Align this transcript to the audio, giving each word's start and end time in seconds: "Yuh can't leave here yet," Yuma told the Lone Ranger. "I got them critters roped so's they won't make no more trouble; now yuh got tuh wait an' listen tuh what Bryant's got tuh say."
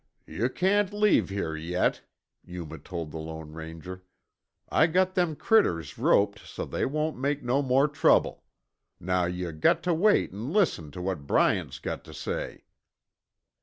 "Yuh 0.25 0.49
can't 0.49 0.91
leave 0.93 1.29
here 1.29 1.55
yet," 1.55 2.01
Yuma 2.43 2.79
told 2.79 3.11
the 3.11 3.19
Lone 3.19 3.51
Ranger. 3.51 4.03
"I 4.67 4.87
got 4.87 5.13
them 5.13 5.35
critters 5.35 5.99
roped 5.99 6.39
so's 6.39 6.71
they 6.71 6.87
won't 6.87 7.19
make 7.19 7.43
no 7.43 7.61
more 7.61 7.87
trouble; 7.87 8.43
now 8.99 9.25
yuh 9.25 9.51
got 9.51 9.83
tuh 9.83 9.93
wait 9.93 10.33
an' 10.33 10.51
listen 10.51 10.89
tuh 10.89 11.03
what 11.03 11.27
Bryant's 11.27 11.77
got 11.77 12.03
tuh 12.03 12.13
say." 12.15 12.63